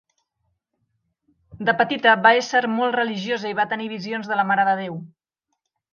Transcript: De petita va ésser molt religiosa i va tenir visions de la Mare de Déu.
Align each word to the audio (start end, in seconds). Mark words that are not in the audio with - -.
De 1.67 1.75
petita 1.83 2.15
va 2.27 2.33
ésser 2.39 2.63
molt 2.79 2.97
religiosa 3.03 3.53
i 3.53 3.59
va 3.61 3.67
tenir 3.75 3.93
visions 3.93 4.31
de 4.33 4.39
la 4.41 4.51
Mare 4.53 4.67
de 4.71 4.75
Déu. 4.85 5.03